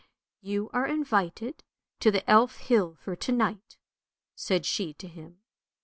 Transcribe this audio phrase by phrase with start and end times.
[0.51, 1.63] "You are invited
[1.99, 3.77] to the Elf hill for to night,"
[4.35, 5.43] said she to him.